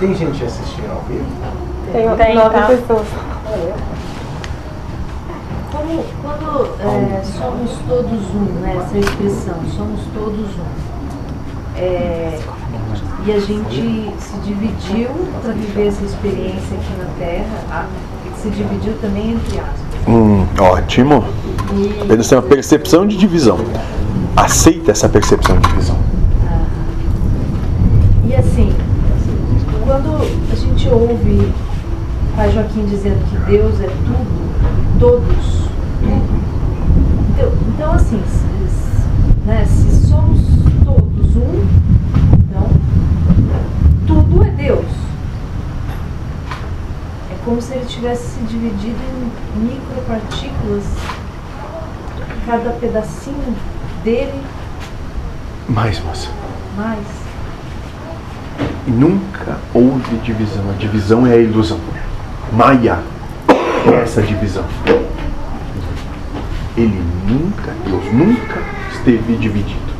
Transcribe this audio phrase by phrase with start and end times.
[0.00, 1.24] Tem gente assistindo ao vivo?
[1.92, 2.66] Tem, Tem, nove tá?
[2.66, 3.06] pessoas.
[5.70, 12.38] Quando, quando é, somos todos um, né, essa expressão, somos todos um, é,
[13.26, 15.08] e a gente se dividiu
[15.42, 17.86] para viver essa experiência aqui na Terra, a-
[18.40, 19.74] se dividiu também entre aspas.
[20.06, 21.24] Hum, ótimo.
[21.72, 23.58] E, Apenas tem uma percepção de divisão.
[24.36, 25.96] Aceita essa percepção de divisão.
[28.26, 28.73] e assim,
[30.54, 35.68] a gente ouve o Pai Joaquim dizendo que Deus é tudo, todos,
[37.32, 40.40] então, então assim, se- né, se somos
[40.84, 41.66] todos um,
[42.38, 42.68] então
[44.06, 44.86] tudo é Deus.
[47.32, 48.96] É como se ele tivesse se dividido
[49.56, 50.84] em micropartículas,
[52.46, 53.56] cada pedacinho
[54.04, 54.40] dele
[55.68, 56.28] Mais, moça.
[56.76, 57.04] mais.
[58.86, 60.62] Nunca houve divisão.
[60.70, 61.80] A divisão é a ilusão.
[62.52, 62.98] Maya
[63.86, 64.64] é essa divisão.
[66.76, 68.60] Ele nunca, Deus nunca
[68.92, 69.94] esteve dividido.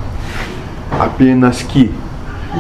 [0.98, 1.92] Apenas que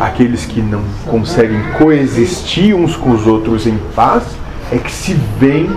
[0.00, 4.24] aqueles que não conseguem coexistir uns com os outros em paz
[4.72, 5.70] é que se veem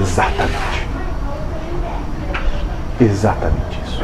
[0.00, 0.86] exatamente.
[3.00, 4.02] Exatamente isso.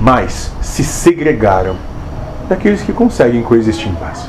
[0.00, 1.76] Mas se segregaram
[2.48, 4.26] daqueles que conseguem coexistir em paz.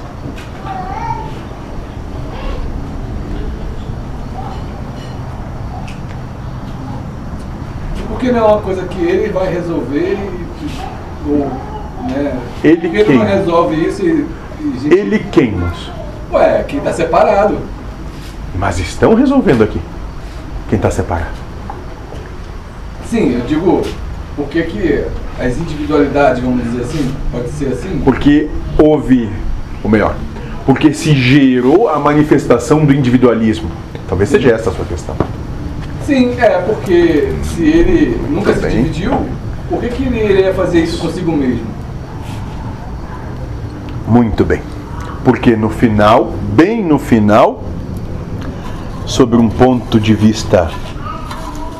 [8.10, 11.48] Porque não é uma coisa que ele vai resolver e, ou,
[12.10, 12.38] né?
[12.64, 13.18] Ele quem?
[13.18, 14.28] não resolve isso e,
[14.60, 15.92] e gente, Ele quem, moço?
[16.32, 17.58] Ué, quem tá separado.
[18.56, 19.80] Mas estão resolvendo aqui.
[20.68, 21.32] Quem está separado?
[23.06, 23.82] Sim, eu digo,
[24.40, 25.04] por que
[25.38, 28.02] as individualidades, vamos dizer assim, pode ser assim?
[28.06, 29.30] Porque houve,
[29.84, 30.16] ou melhor,
[30.66, 33.70] porque se gerou a manifestação do individualismo.
[34.08, 35.16] Talvez seja essa a sua questão.
[36.06, 39.12] Sim, é, porque se ele nunca Tudo se dividiu,
[39.70, 41.68] por que que ele iria fazer isso consigo mesmo?
[44.08, 44.62] Muito bem.
[45.24, 47.64] Porque no final, bem no final,
[49.06, 50.72] sobre um ponto de vista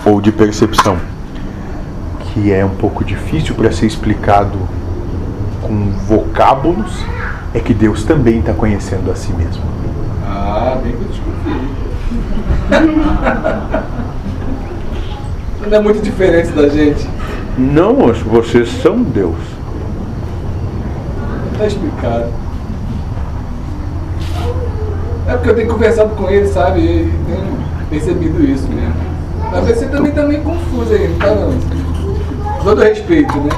[0.06, 1.09] ou de percepção
[2.34, 4.58] que é um pouco difícil para ser explicado
[5.62, 7.04] com vocábulos,
[7.54, 9.64] é que Deus também está conhecendo a si mesmo.
[10.26, 11.70] Ah, bem que eu desconfiei.
[15.70, 17.08] Não é muito diferente da gente.
[17.58, 19.36] Não, moço, vocês são Deus.
[21.58, 22.28] Tá explicado.
[25.28, 26.80] É porque eu tenho conversado com ele, sabe?
[26.80, 27.58] E tenho
[27.90, 28.96] percebido isso mesmo.
[29.52, 31.79] Mas você também tá meio confuso aí, não tá não?
[32.60, 33.50] Com Todo respeito, né?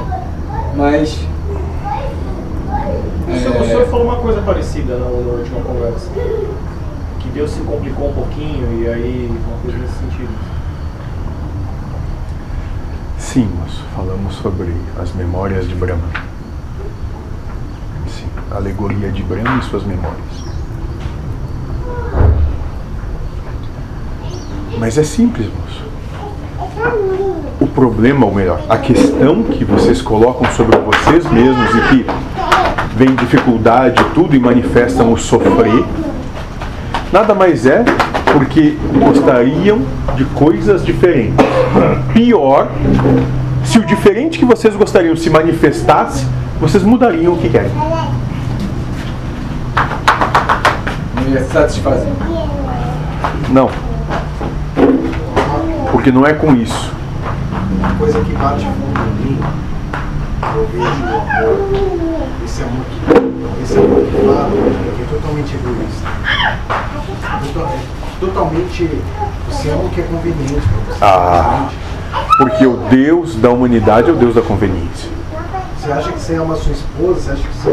[0.76, 1.26] Mas.
[3.28, 6.08] O senhor, o é, senhor falou uma coisa parecida na, na última conversa.
[7.18, 10.30] Que Deus se complicou um pouquinho e aí uma coisa nesse sentido.
[13.18, 16.08] Sim, moço, falamos sobre as memórias de Brahma.
[18.06, 20.42] Sim, a alegoria de Brahma e suas memórias.
[24.78, 25.91] Mas é simples, moço.
[27.74, 32.06] Problema, ou melhor, a questão que vocês colocam sobre vocês mesmos e que
[32.96, 35.84] vem dificuldade e tudo e manifestam o sofrer,
[37.12, 37.84] nada mais é
[38.32, 39.80] porque gostariam
[40.16, 41.44] de coisas diferentes.
[42.12, 42.68] Pior,
[43.64, 46.26] se o diferente que vocês gostariam se manifestasse,
[46.60, 47.70] vocês mudariam o que querem.
[51.22, 52.08] não ia satisfazer.
[53.50, 53.70] Não.
[55.90, 57.01] Porque não é com isso.
[57.82, 59.40] Uma coisa que bate fundo em mim,
[60.54, 64.12] eu vejo o amor, esse amor que, esse amor que
[64.96, 66.08] que é totalmente egoísta.
[66.38, 68.88] É Totalmente,
[69.48, 71.04] você ama o que é conveniente para você.
[71.04, 71.68] Ah.
[72.38, 75.10] Porque o Deus da humanidade é o Deus da conveniência.
[75.76, 77.68] Você acha que você ama a sua esposa, você acha que você